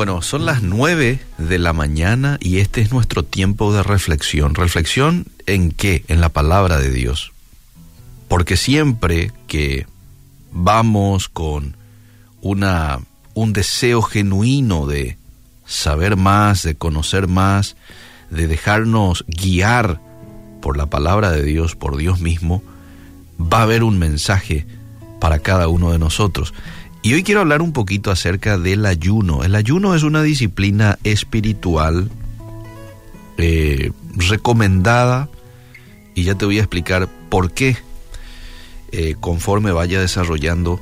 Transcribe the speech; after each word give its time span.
Bueno, 0.00 0.22
son 0.22 0.46
las 0.46 0.62
nueve 0.62 1.20
de 1.36 1.58
la 1.58 1.74
mañana 1.74 2.38
y 2.40 2.60
este 2.60 2.80
es 2.80 2.90
nuestro 2.90 3.22
tiempo 3.22 3.74
de 3.74 3.82
reflexión. 3.82 4.54
¿Reflexión 4.54 5.26
en 5.44 5.72
qué? 5.72 6.04
En 6.08 6.22
la 6.22 6.30
palabra 6.30 6.78
de 6.78 6.90
Dios. 6.90 7.32
Porque 8.26 8.56
siempre 8.56 9.30
que 9.46 9.86
vamos 10.52 11.28
con 11.28 11.76
una, 12.40 13.00
un 13.34 13.52
deseo 13.52 14.00
genuino 14.00 14.86
de 14.86 15.18
saber 15.66 16.16
más, 16.16 16.62
de 16.62 16.76
conocer 16.76 17.28
más, 17.28 17.76
de 18.30 18.46
dejarnos 18.46 19.26
guiar 19.28 20.00
por 20.62 20.78
la 20.78 20.86
palabra 20.86 21.30
de 21.30 21.42
Dios, 21.42 21.76
por 21.76 21.98
Dios 21.98 22.20
mismo, 22.20 22.62
va 23.38 23.58
a 23.58 23.64
haber 23.64 23.82
un 23.82 23.98
mensaje 23.98 24.66
para 25.20 25.40
cada 25.40 25.68
uno 25.68 25.92
de 25.92 25.98
nosotros. 25.98 26.54
Y 27.02 27.14
hoy 27.14 27.22
quiero 27.22 27.40
hablar 27.40 27.62
un 27.62 27.72
poquito 27.72 28.10
acerca 28.10 28.58
del 28.58 28.84
ayuno. 28.84 29.42
El 29.42 29.54
ayuno 29.54 29.94
es 29.94 30.02
una 30.02 30.22
disciplina 30.22 30.98
espiritual 31.02 32.10
eh, 33.38 33.92
recomendada 34.16 35.30
y 36.14 36.24
ya 36.24 36.34
te 36.34 36.44
voy 36.44 36.58
a 36.58 36.62
explicar 36.62 37.08
por 37.30 37.52
qué 37.52 37.78
eh, 38.92 39.14
conforme 39.18 39.72
vaya 39.72 39.98
desarrollando 39.98 40.78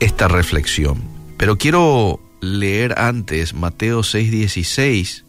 esta 0.00 0.26
reflexión. 0.26 1.00
Pero 1.36 1.56
quiero 1.56 2.18
leer 2.40 2.98
antes 2.98 3.54
Mateo 3.54 4.00
6:16, 4.00 5.22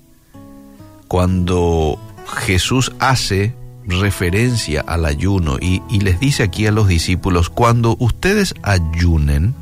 cuando 1.07 1.99
Jesús 2.45 2.93
hace 2.97 3.53
referencia 3.85 4.81
al 4.81 5.05
ayuno 5.05 5.57
y, 5.61 5.83
y 5.89 5.99
les 5.99 6.19
dice 6.19 6.41
aquí 6.41 6.65
a 6.65 6.71
los 6.71 6.87
discípulos, 6.87 7.49
cuando 7.51 7.95
ustedes 7.99 8.55
ayunen, 8.63 9.53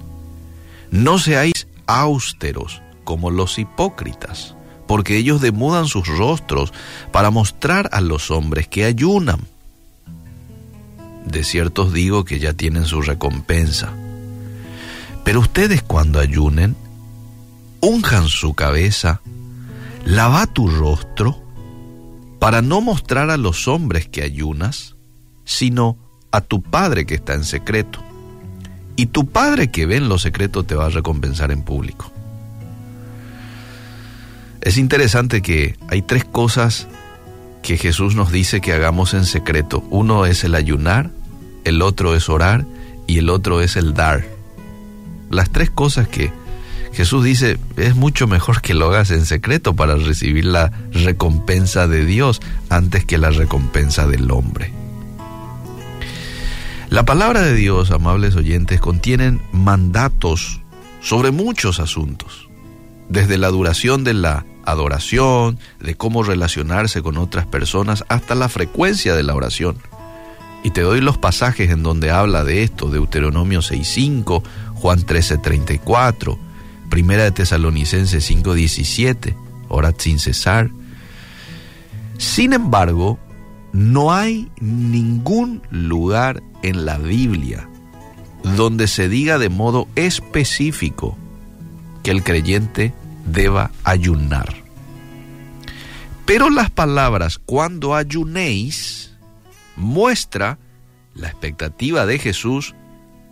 no 0.91 1.17
seáis 1.17 1.67
austeros 1.87 2.81
como 3.05 3.31
los 3.31 3.57
hipócritas, 3.57 4.55
porque 4.87 5.17
ellos 5.17 5.41
demudan 5.41 5.87
sus 5.87 6.07
rostros 6.07 6.73
para 7.11 7.31
mostrar 7.31 7.89
a 7.93 8.01
los 8.01 8.29
hombres 8.29 8.67
que 8.67 8.85
ayunan. 8.85 9.39
De 11.25 11.43
cierto 11.43 11.83
os 11.83 11.93
digo 11.93 12.25
que 12.25 12.39
ya 12.39 12.53
tienen 12.53 12.85
su 12.85 13.01
recompensa. 13.01 13.93
Pero 15.23 15.39
ustedes 15.39 15.81
cuando 15.81 16.19
ayunen, 16.19 16.75
unjan 17.79 18.27
su 18.27 18.53
cabeza, 18.53 19.21
lava 20.05 20.45
tu 20.47 20.67
rostro, 20.67 21.41
para 22.39 22.61
no 22.61 22.81
mostrar 22.81 23.29
a 23.29 23.37
los 23.37 23.67
hombres 23.67 24.09
que 24.09 24.23
ayunas, 24.23 24.95
sino 25.45 25.97
a 26.31 26.41
tu 26.41 26.61
Padre 26.61 27.05
que 27.05 27.15
está 27.15 27.33
en 27.33 27.45
secreto 27.45 28.03
y 28.95 29.07
tu 29.07 29.27
Padre 29.27 29.69
que 29.69 29.85
ve 29.85 29.97
en 29.97 30.09
lo 30.09 30.17
secreto 30.17 30.63
te 30.63 30.75
va 30.75 30.87
a 30.87 30.89
recompensar 30.89 31.51
en 31.51 31.63
público. 31.63 32.11
Es 34.61 34.77
interesante 34.77 35.41
que 35.41 35.75
hay 35.89 36.01
tres 36.01 36.23
cosas 36.23 36.87
que 37.63 37.77
Jesús 37.77 38.15
nos 38.15 38.31
dice 38.31 38.61
que 38.61 38.73
hagamos 38.73 39.13
en 39.13 39.25
secreto. 39.25 39.83
Uno 39.89 40.25
es 40.25 40.43
el 40.43 40.55
ayunar, 40.55 41.09
el 41.63 41.81
otro 41.81 42.15
es 42.15 42.29
orar 42.29 42.65
y 43.07 43.17
el 43.17 43.29
otro 43.29 43.61
es 43.61 43.75
el 43.75 43.93
dar. 43.93 44.25
Las 45.29 45.49
tres 45.49 45.69
cosas 45.69 46.07
que 46.07 46.31
Jesús 46.93 47.23
dice 47.23 47.57
es 47.77 47.95
mucho 47.95 48.27
mejor 48.27 48.61
que 48.61 48.73
lo 48.73 48.87
hagas 48.87 49.11
en 49.11 49.25
secreto 49.25 49.75
para 49.75 49.95
recibir 49.95 50.45
la 50.45 50.71
recompensa 50.91 51.87
de 51.87 52.05
Dios 52.05 52.41
antes 52.69 53.05
que 53.05 53.17
la 53.17 53.29
recompensa 53.29 54.07
del 54.07 54.29
hombre. 54.31 54.80
La 56.91 57.05
palabra 57.05 57.39
de 57.39 57.55
Dios, 57.55 57.89
amables 57.91 58.35
oyentes, 58.35 58.81
contienen 58.81 59.41
mandatos 59.53 60.59
sobre 60.99 61.31
muchos 61.31 61.79
asuntos, 61.79 62.49
desde 63.07 63.37
la 63.37 63.47
duración 63.47 64.03
de 64.03 64.13
la 64.13 64.45
adoración, 64.65 65.57
de 65.79 65.95
cómo 65.95 66.21
relacionarse 66.21 67.01
con 67.01 67.17
otras 67.17 67.45
personas, 67.45 68.03
hasta 68.09 68.35
la 68.35 68.49
frecuencia 68.49 69.15
de 69.15 69.23
la 69.23 69.33
oración. 69.33 69.77
Y 70.65 70.71
te 70.71 70.81
doy 70.81 70.99
los 70.99 71.17
pasajes 71.17 71.69
en 71.69 71.81
donde 71.81 72.11
habla 72.11 72.43
de 72.43 72.61
esto, 72.61 72.89
Deuteronomio 72.89 73.61
6.5, 73.61 74.43
Juan 74.73 74.99
13.34, 74.99 76.37
Primera 76.89 77.23
de 77.23 77.31
Tesalonicenses 77.31 78.29
5.17, 78.29 79.33
orad 79.69 79.95
sin 79.97 80.19
cesar. 80.19 80.69
Sin 82.17 82.51
embargo, 82.51 83.17
no 83.71 84.11
hay 84.11 84.51
ningún 84.59 85.61
lugar 85.71 86.43
en 86.63 86.85
la 86.85 86.97
Biblia 86.97 87.67
donde 88.43 88.87
se 88.87 89.07
diga 89.07 89.37
de 89.37 89.49
modo 89.49 89.87
específico 89.95 91.17
que 92.03 92.11
el 92.11 92.23
creyente 92.23 92.93
deba 93.25 93.71
ayunar. 93.83 94.55
Pero 96.25 96.49
las 96.49 96.69
palabras 96.69 97.39
cuando 97.45 97.95
ayunéis 97.95 99.17
muestra 99.75 100.57
la 101.13 101.27
expectativa 101.27 102.05
de 102.05 102.19
Jesús 102.19 102.75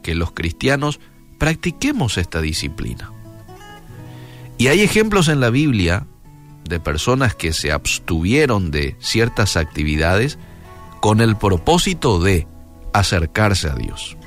que 0.04 0.16
los 0.16 0.32
cristianos 0.32 1.00
practiquemos 1.38 2.18
esta 2.18 2.42
disciplina. 2.42 3.12
Y 4.58 4.68
hay 4.68 4.82
ejemplos 4.82 5.30
en 5.30 5.40
la 5.40 5.50
Biblia 5.50 6.06
de 6.66 6.80
personas 6.80 7.34
que 7.34 7.54
se 7.54 7.72
abstuvieron 7.72 8.72
de 8.72 8.96
ciertas 9.00 9.56
actividades 9.56 10.38
con 11.00 11.22
el 11.22 11.38
propósito 11.38 12.20
de 12.20 12.46
acercarse 12.94 13.70
a 13.70 13.76
Dios. 13.76 14.18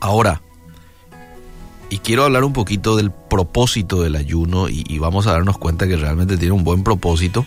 Ahora, 0.00 0.42
y 1.90 1.98
quiero 1.98 2.24
hablar 2.24 2.44
un 2.44 2.52
poquito 2.52 2.96
del 2.96 3.10
propósito 3.10 4.02
del 4.02 4.16
ayuno 4.16 4.68
y, 4.68 4.98
vamos 4.98 5.26
a 5.26 5.32
darnos 5.32 5.58
cuenta 5.58 5.86
que 5.86 5.96
realmente 5.96 6.36
tiene 6.36 6.52
un 6.52 6.64
buen 6.64 6.84
propósito 6.84 7.46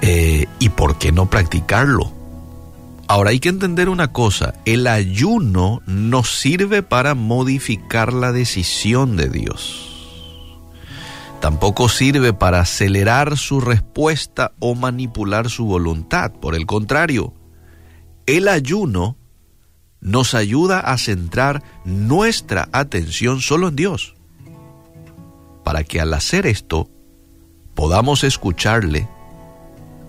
eh, 0.00 0.46
y 0.58 0.70
por 0.70 0.98
qué 0.98 1.12
no 1.12 1.28
practicarlo. 1.28 2.12
Ahora 3.08 3.30
hay 3.30 3.38
que 3.38 3.50
entender 3.50 3.88
una 3.88 4.12
cosa, 4.12 4.54
el 4.64 4.86
ayuno 4.88 5.80
nos 5.86 6.38
sirve 6.38 6.82
para 6.82 7.14
modificar 7.14 8.12
la 8.12 8.32
decisión 8.32 9.16
de 9.16 9.28
Dios. 9.28 9.92
Tampoco 11.40 11.88
sirve 11.88 12.32
para 12.32 12.60
acelerar 12.60 13.36
su 13.36 13.60
respuesta 13.60 14.52
o 14.58 14.74
manipular 14.74 15.50
su 15.50 15.66
voluntad. 15.66 16.32
Por 16.32 16.56
el 16.56 16.66
contrario, 16.66 17.34
el 18.26 18.48
ayuno 18.48 19.16
nos 20.00 20.34
ayuda 20.34 20.80
a 20.80 20.98
centrar 20.98 21.62
nuestra 21.84 22.68
atención 22.72 23.40
solo 23.40 23.68
en 23.68 23.76
Dios, 23.76 24.14
para 25.64 25.84
que 25.84 26.00
al 26.00 26.12
hacer 26.14 26.46
esto 26.46 26.88
podamos 27.74 28.24
escucharle 28.24 29.08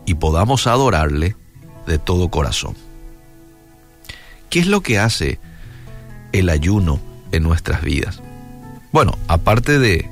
y 0.06 0.16
podamos 0.16 0.68
adorarle 0.68 1.36
de 1.86 1.98
todo 2.00 2.30
corazón. 2.30 2.76
¿Qué 4.50 4.60
es 4.60 4.68
lo 4.68 4.82
que 4.82 5.00
hace 5.00 5.40
el 6.32 6.50
ayuno 6.50 7.00
en 7.32 7.44
nuestras 7.44 7.82
vidas? 7.82 8.22
Bueno, 8.92 9.18
aparte 9.28 9.80
de 9.80 10.10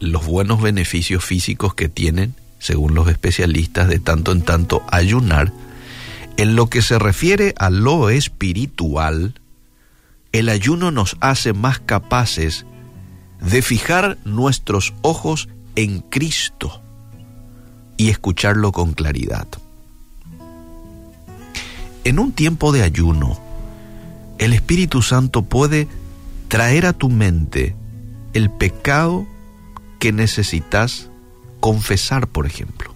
los 0.00 0.26
buenos 0.26 0.62
beneficios 0.62 1.24
físicos 1.24 1.74
que 1.74 1.88
tienen, 1.88 2.34
según 2.58 2.94
los 2.94 3.08
especialistas, 3.08 3.88
de 3.88 3.98
tanto 3.98 4.32
en 4.32 4.42
tanto 4.42 4.82
ayunar, 4.90 5.52
en 6.38 6.54
lo 6.54 6.70
que 6.70 6.82
se 6.82 7.00
refiere 7.00 7.52
a 7.58 7.68
lo 7.68 8.10
espiritual, 8.10 9.34
el 10.30 10.48
ayuno 10.48 10.92
nos 10.92 11.16
hace 11.20 11.52
más 11.52 11.80
capaces 11.80 12.64
de 13.40 13.60
fijar 13.60 14.18
nuestros 14.24 14.94
ojos 15.02 15.48
en 15.74 15.98
Cristo 15.98 16.80
y 17.96 18.08
escucharlo 18.10 18.70
con 18.70 18.92
claridad. 18.92 19.48
En 22.04 22.20
un 22.20 22.30
tiempo 22.30 22.70
de 22.70 22.84
ayuno, 22.84 23.36
el 24.38 24.52
Espíritu 24.52 25.02
Santo 25.02 25.42
puede 25.42 25.88
traer 26.46 26.86
a 26.86 26.92
tu 26.92 27.10
mente 27.10 27.74
el 28.32 28.48
pecado 28.48 29.26
que 29.98 30.12
necesitas 30.12 31.10
confesar, 31.58 32.28
por 32.28 32.46
ejemplo. 32.46 32.94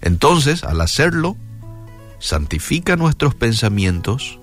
Entonces, 0.00 0.64
al 0.64 0.80
hacerlo, 0.80 1.36
santifica 2.24 2.96
nuestros 2.96 3.34
pensamientos 3.34 4.38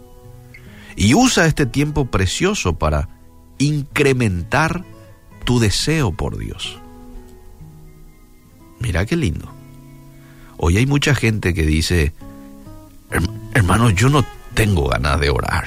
y 0.95 1.15
usa 1.15 1.47
este 1.47 1.65
tiempo 1.65 2.05
precioso 2.05 2.77
para 2.77 3.09
incrementar 3.57 4.85
tu 5.45 5.59
deseo 5.59 6.11
por 6.11 6.37
Dios. 6.37 6.77
Mira 8.79 9.07
qué 9.07 9.15
lindo. 9.15 9.51
Hoy 10.57 10.77
hay 10.77 10.85
mucha 10.85 11.15
gente 11.15 11.55
que 11.55 11.63
dice, 11.63 12.13
hermano, 13.55 13.89
yo 13.89 14.09
no 14.09 14.23
tengo 14.53 14.87
ganas 14.87 15.19
de 15.19 15.31
orar. 15.31 15.65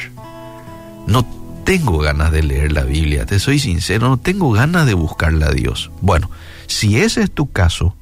No 1.08 1.26
tengo 1.64 1.98
ganas 1.98 2.30
de 2.30 2.44
leer 2.44 2.70
la 2.70 2.84
Biblia, 2.84 3.26
te 3.26 3.40
soy 3.40 3.58
sincero, 3.58 4.08
no 4.08 4.18
tengo 4.18 4.52
ganas 4.52 4.86
de 4.86 4.94
buscarle 4.94 5.46
a 5.46 5.50
Dios. 5.50 5.90
Bueno, 6.00 6.30
si 6.68 6.96
ese 7.00 7.24
es 7.24 7.32
tu 7.32 7.50
caso, 7.50 7.96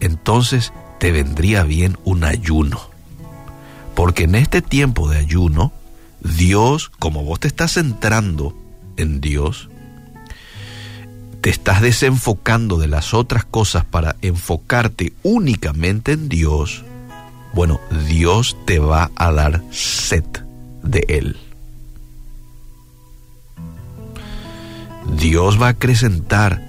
entonces 0.00 0.72
te 0.98 1.12
vendría 1.12 1.62
bien 1.62 1.96
un 2.02 2.24
ayuno. 2.24 2.91
Porque 3.94 4.24
en 4.24 4.34
este 4.34 4.62
tiempo 4.62 5.08
de 5.08 5.18
ayuno, 5.18 5.72
Dios, 6.20 6.90
como 6.98 7.24
vos 7.24 7.40
te 7.40 7.48
estás 7.48 7.72
centrando 7.74 8.56
en 8.96 9.20
Dios, 9.20 9.68
te 11.40 11.50
estás 11.50 11.82
desenfocando 11.82 12.78
de 12.78 12.86
las 12.86 13.14
otras 13.14 13.44
cosas 13.44 13.84
para 13.84 14.16
enfocarte 14.22 15.12
únicamente 15.24 16.12
en 16.12 16.28
Dios, 16.28 16.84
bueno, 17.52 17.80
Dios 18.06 18.56
te 18.64 18.78
va 18.78 19.10
a 19.16 19.32
dar 19.32 19.62
sed 19.70 20.24
de 20.82 21.04
Él. 21.08 21.36
Dios 25.18 25.60
va 25.60 25.66
a 25.66 25.70
acrecentar 25.70 26.62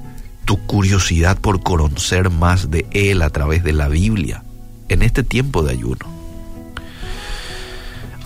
tu 0.46 0.58
curiosidad 0.66 1.38
por 1.40 1.62
conocer 1.62 2.30
más 2.30 2.72
de 2.72 2.86
Él 2.92 3.22
a 3.22 3.30
través 3.30 3.64
de 3.64 3.74
la 3.74 3.88
Biblia 3.88 4.44
en 4.90 5.04
este 5.04 5.24
tiempo 5.24 5.64
de 5.64 5.74
ayuno. 5.74 6.23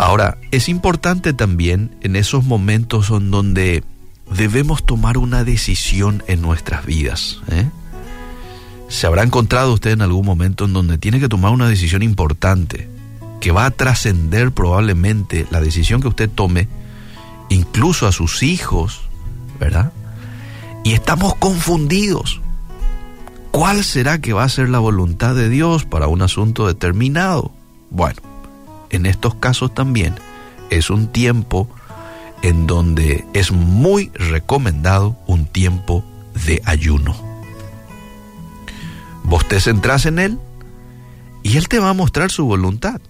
Ahora, 0.07 0.37
es 0.51 0.69
importante 0.69 1.33
también 1.33 1.91
en 1.99 2.15
esos 2.15 2.45
momentos 2.45 3.09
en 3.09 3.29
donde 3.29 3.83
debemos 4.33 4.85
tomar 4.85 5.17
una 5.17 5.43
decisión 5.43 6.23
en 6.27 6.41
nuestras 6.41 6.85
vidas. 6.85 7.41
¿eh? 7.51 7.69
Se 8.87 9.05
habrá 9.05 9.23
encontrado 9.23 9.73
usted 9.73 9.91
en 9.91 10.01
algún 10.01 10.25
momento 10.25 10.63
en 10.63 10.71
donde 10.71 10.97
tiene 10.97 11.19
que 11.19 11.27
tomar 11.27 11.51
una 11.51 11.67
decisión 11.67 12.03
importante 12.03 12.87
que 13.41 13.51
va 13.51 13.65
a 13.65 13.71
trascender 13.71 14.53
probablemente 14.53 15.45
la 15.51 15.59
decisión 15.59 15.99
que 15.99 16.07
usted 16.07 16.29
tome, 16.29 16.69
incluso 17.49 18.07
a 18.07 18.13
sus 18.13 18.43
hijos, 18.43 19.01
¿verdad? 19.59 19.91
Y 20.85 20.93
estamos 20.93 21.35
confundidos. 21.35 22.39
¿Cuál 23.51 23.83
será 23.83 24.21
que 24.21 24.31
va 24.31 24.45
a 24.45 24.49
ser 24.49 24.69
la 24.69 24.79
voluntad 24.79 25.35
de 25.35 25.49
Dios 25.49 25.83
para 25.83 26.07
un 26.07 26.21
asunto 26.21 26.65
determinado? 26.65 27.51
Bueno, 27.89 28.21
en 28.89 29.05
estos 29.05 29.35
casos 29.35 29.73
también 29.73 30.15
es 30.69 30.89
un 30.89 31.07
tiempo 31.07 31.69
en 32.41 32.67
donde 32.67 33.25
es 33.33 33.51
muy 33.51 34.11
recomendado 34.13 35.17
un 35.27 35.45
tiempo 35.45 36.03
de 36.45 36.61
ayuno. 36.65 37.15
Vos 39.23 39.47
te 39.47 39.59
centrás 39.59 40.05
en 40.05 40.19
Él 40.19 40.39
y 41.43 41.57
Él 41.57 41.67
te 41.67 41.79
va 41.79 41.89
a 41.89 41.93
mostrar 41.93 42.31
su 42.31 42.45
voluntad. 42.45 43.01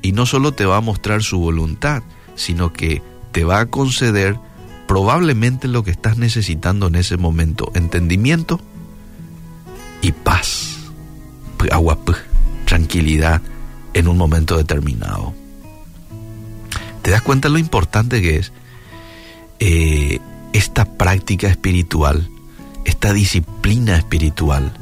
Y 0.00 0.12
no 0.12 0.26
solo 0.26 0.52
te 0.52 0.64
va 0.64 0.76
a 0.76 0.80
mostrar 0.80 1.22
su 1.22 1.40
voluntad, 1.40 2.02
sino 2.36 2.72
que 2.72 3.02
te 3.32 3.44
va 3.44 3.60
a 3.60 3.66
conceder 3.66 4.38
probablemente 4.86 5.68
lo 5.68 5.82
que 5.82 5.90
estás 5.90 6.16
necesitando 6.16 6.86
en 6.86 6.94
ese 6.94 7.16
momento, 7.16 7.70
entendimiento 7.74 8.60
y 10.00 10.12
paz, 10.12 10.78
agua, 11.70 11.98
tranquilidad 12.64 13.42
en 13.98 14.06
un 14.06 14.16
momento 14.16 14.56
determinado. 14.56 15.34
¿Te 17.02 17.10
das 17.10 17.22
cuenta 17.22 17.48
lo 17.48 17.58
importante 17.58 18.22
que 18.22 18.36
es 18.36 18.52
eh, 19.58 20.20
esta 20.52 20.84
práctica 20.84 21.48
espiritual, 21.48 22.28
esta 22.84 23.12
disciplina 23.12 23.96
espiritual? 23.96 24.72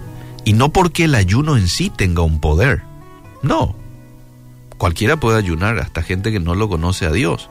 Y 0.44 0.52
no 0.52 0.70
porque 0.70 1.04
el 1.04 1.14
ayuno 1.14 1.56
en 1.56 1.68
sí 1.68 1.90
tenga 1.90 2.22
un 2.22 2.40
poder, 2.40 2.82
no. 3.42 3.74
Cualquiera 4.76 5.16
puede 5.16 5.38
ayunar, 5.38 5.78
hasta 5.78 6.02
gente 6.02 6.30
que 6.30 6.40
no 6.40 6.54
lo 6.54 6.68
conoce 6.68 7.06
a 7.06 7.12
Dios. 7.12 7.48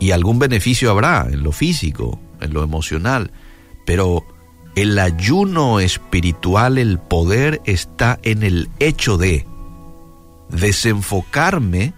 Y 0.00 0.10
algún 0.10 0.38
beneficio 0.38 0.90
habrá 0.90 1.26
en 1.30 1.42
lo 1.42 1.52
físico, 1.52 2.20
en 2.40 2.52
lo 2.52 2.62
emocional, 2.62 3.30
pero 3.86 4.26
el 4.74 4.98
ayuno 4.98 5.80
espiritual, 5.80 6.76
el 6.76 6.98
poder 6.98 7.62
está 7.64 8.18
en 8.22 8.42
el 8.42 8.68
hecho 8.80 9.16
de 9.16 9.46
desenfocarme 10.54 11.92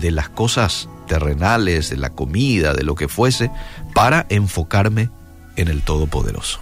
de 0.00 0.10
las 0.10 0.28
cosas 0.28 0.88
terrenales, 1.06 1.90
de 1.90 1.96
la 1.96 2.10
comida, 2.10 2.74
de 2.74 2.84
lo 2.84 2.94
que 2.94 3.08
fuese, 3.08 3.50
para 3.94 4.26
enfocarme 4.28 5.10
en 5.56 5.68
el 5.68 5.82
Todopoderoso. 5.82 6.60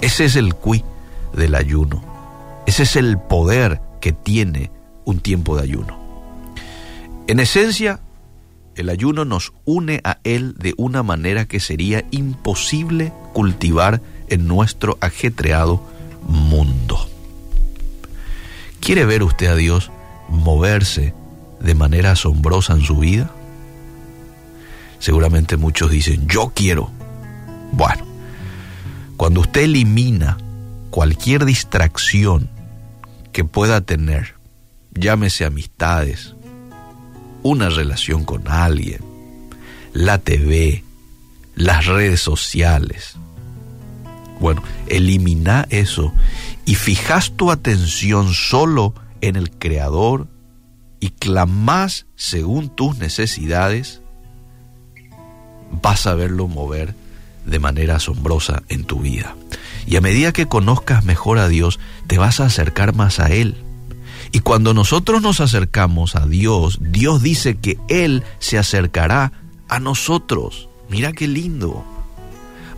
Ese 0.00 0.24
es 0.24 0.36
el 0.36 0.54
qui 0.54 0.82
del 1.34 1.54
ayuno. 1.54 2.02
Ese 2.66 2.84
es 2.84 2.96
el 2.96 3.18
poder 3.18 3.80
que 4.00 4.12
tiene 4.12 4.70
un 5.04 5.20
tiempo 5.20 5.56
de 5.56 5.62
ayuno. 5.62 5.98
En 7.26 7.38
esencia, 7.38 8.00
el 8.76 8.88
ayuno 8.88 9.24
nos 9.24 9.52
une 9.64 10.00
a 10.04 10.18
Él 10.24 10.54
de 10.56 10.74
una 10.76 11.02
manera 11.02 11.46
que 11.46 11.60
sería 11.60 12.04
imposible 12.10 13.12
cultivar 13.32 14.00
en 14.28 14.46
nuestro 14.46 14.96
ajetreado 15.00 15.82
mundo. 16.26 17.09
¿Quiere 18.80 19.04
ver 19.04 19.22
usted 19.22 19.46
a 19.46 19.56
Dios 19.56 19.90
moverse 20.28 21.14
de 21.60 21.74
manera 21.74 22.12
asombrosa 22.12 22.72
en 22.72 22.82
su 22.82 22.96
vida? 22.98 23.30
Seguramente 24.98 25.56
muchos 25.56 25.90
dicen, 25.90 26.26
yo 26.26 26.52
quiero. 26.54 26.90
Bueno, 27.72 28.04
cuando 29.16 29.40
usted 29.40 29.62
elimina 29.62 30.38
cualquier 30.90 31.44
distracción 31.44 32.50
que 33.32 33.44
pueda 33.44 33.80
tener, 33.80 34.34
llámese 34.92 35.44
amistades, 35.44 36.34
una 37.42 37.68
relación 37.68 38.24
con 38.24 38.48
alguien, 38.48 39.00
la 39.92 40.18
TV, 40.18 40.84
las 41.54 41.86
redes 41.86 42.20
sociales. 42.20 43.16
Bueno, 44.40 44.62
elimina 44.86 45.66
eso 45.70 46.12
y 46.70 46.76
fijas 46.76 47.32
tu 47.32 47.50
atención 47.50 48.32
solo 48.32 48.94
en 49.20 49.34
el 49.34 49.50
Creador 49.50 50.28
y 51.00 51.10
clamás 51.10 52.06
según 52.14 52.68
tus 52.68 52.96
necesidades, 52.98 54.02
vas 55.82 56.06
a 56.06 56.14
verlo 56.14 56.46
mover 56.46 56.94
de 57.44 57.58
manera 57.58 57.96
asombrosa 57.96 58.62
en 58.68 58.84
tu 58.84 59.00
vida. 59.00 59.34
Y 59.84 59.96
a 59.96 60.00
medida 60.00 60.32
que 60.32 60.46
conozcas 60.46 61.04
mejor 61.04 61.38
a 61.40 61.48
Dios, 61.48 61.80
te 62.06 62.18
vas 62.18 62.38
a 62.38 62.44
acercar 62.44 62.94
más 62.94 63.18
a 63.18 63.30
Él. 63.30 63.56
Y 64.30 64.38
cuando 64.38 64.72
nosotros 64.72 65.22
nos 65.22 65.40
acercamos 65.40 66.14
a 66.14 66.24
Dios, 66.24 66.78
Dios 66.80 67.20
dice 67.20 67.56
que 67.56 67.78
Él 67.88 68.22
se 68.38 68.58
acercará 68.58 69.32
a 69.68 69.80
nosotros. 69.80 70.68
Mira 70.88 71.10
qué 71.14 71.26
lindo. 71.26 71.84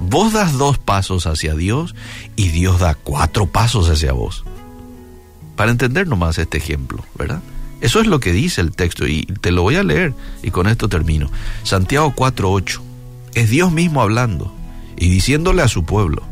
Vos 0.08 0.32
das 0.32 0.58
dos 0.58 0.78
pasos 0.78 1.26
hacia 1.26 1.54
Dios 1.54 1.94
y 2.36 2.48
Dios 2.48 2.80
da 2.80 2.94
cuatro 2.94 3.46
pasos 3.46 3.88
hacia 3.88 4.12
vos. 4.12 4.44
Para 5.56 5.70
entender 5.70 6.06
nomás 6.06 6.38
este 6.38 6.58
ejemplo, 6.58 7.04
¿verdad? 7.16 7.40
Eso 7.80 8.00
es 8.00 8.06
lo 8.06 8.20
que 8.20 8.32
dice 8.32 8.60
el 8.60 8.72
texto 8.72 9.06
y 9.06 9.24
te 9.24 9.50
lo 9.50 9.62
voy 9.62 9.76
a 9.76 9.82
leer 9.82 10.14
y 10.42 10.50
con 10.50 10.66
esto 10.68 10.88
termino. 10.88 11.30
Santiago 11.62 12.12
4.8. 12.14 12.80
Es 13.34 13.50
Dios 13.50 13.72
mismo 13.72 14.02
hablando 14.02 14.54
y 14.96 15.08
diciéndole 15.08 15.62
a 15.62 15.68
su 15.68 15.84
pueblo, 15.84 16.22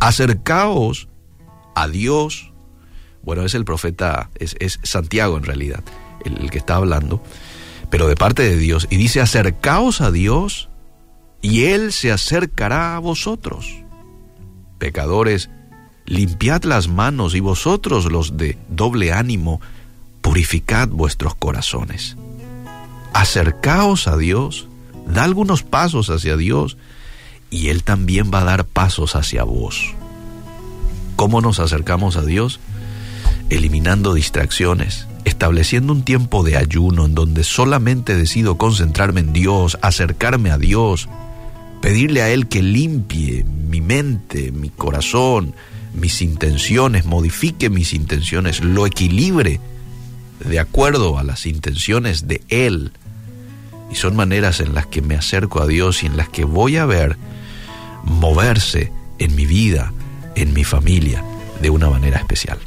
acercaos 0.00 1.08
a 1.74 1.86
Dios 1.88 2.48
bueno, 3.28 3.44
es 3.44 3.54
el 3.54 3.66
profeta, 3.66 4.30
es, 4.38 4.80
Santiago 4.82 5.36
en 5.36 5.42
realidad, 5.42 5.82
el, 6.24 6.50
que 6.50 6.56
está 6.56 6.76
hablando, 6.76 7.22
pero 7.90 8.08
de 8.08 8.16
parte 8.16 8.42
de 8.42 8.56
Dios. 8.56 8.86
Y 8.88 8.96
dice, 8.96 9.20
acercaos 9.20 10.00
a 10.00 10.10
Dios 10.10 10.67
y 11.40 11.64
Él 11.64 11.92
se 11.92 12.12
acercará 12.12 12.96
a 12.96 12.98
vosotros. 12.98 13.66
Pecadores, 14.78 15.50
limpiad 16.06 16.62
las 16.64 16.88
manos 16.88 17.34
y 17.34 17.40
vosotros 17.40 18.10
los 18.10 18.36
de 18.36 18.58
doble 18.68 19.12
ánimo, 19.12 19.60
purificad 20.20 20.88
vuestros 20.88 21.34
corazones. 21.34 22.16
Acercaos 23.12 24.08
a 24.08 24.16
Dios, 24.16 24.68
da 25.06 25.24
algunos 25.24 25.62
pasos 25.62 26.10
hacia 26.10 26.36
Dios 26.36 26.76
y 27.50 27.68
Él 27.68 27.82
también 27.82 28.30
va 28.32 28.40
a 28.40 28.44
dar 28.44 28.64
pasos 28.64 29.16
hacia 29.16 29.44
vos. 29.44 29.94
¿Cómo 31.16 31.40
nos 31.40 31.58
acercamos 31.58 32.16
a 32.16 32.22
Dios? 32.22 32.60
eliminando 33.50 34.14
distracciones, 34.14 35.06
estableciendo 35.24 35.92
un 35.92 36.02
tiempo 36.02 36.42
de 36.42 36.56
ayuno 36.56 37.06
en 37.06 37.14
donde 37.14 37.44
solamente 37.44 38.16
decido 38.16 38.58
concentrarme 38.58 39.20
en 39.20 39.32
Dios, 39.32 39.78
acercarme 39.82 40.50
a 40.50 40.58
Dios, 40.58 41.08
pedirle 41.80 42.22
a 42.22 42.30
Él 42.30 42.48
que 42.48 42.62
limpie 42.62 43.44
mi 43.44 43.80
mente, 43.80 44.52
mi 44.52 44.70
corazón, 44.70 45.54
mis 45.94 46.22
intenciones, 46.22 47.04
modifique 47.04 47.70
mis 47.70 47.92
intenciones, 47.92 48.60
lo 48.62 48.86
equilibre 48.86 49.60
de 50.44 50.60
acuerdo 50.60 51.18
a 51.18 51.24
las 51.24 51.46
intenciones 51.46 52.28
de 52.28 52.42
Él. 52.48 52.92
Y 53.90 53.96
son 53.96 54.16
maneras 54.16 54.60
en 54.60 54.74
las 54.74 54.86
que 54.86 55.02
me 55.02 55.16
acerco 55.16 55.60
a 55.60 55.66
Dios 55.66 56.02
y 56.02 56.06
en 56.06 56.16
las 56.16 56.28
que 56.28 56.44
voy 56.44 56.76
a 56.76 56.86
ver 56.86 57.16
moverse 58.04 58.92
en 59.18 59.34
mi 59.34 59.46
vida, 59.46 59.92
en 60.34 60.52
mi 60.52 60.64
familia, 60.64 61.24
de 61.60 61.70
una 61.70 61.88
manera 61.88 62.18
especial. 62.18 62.58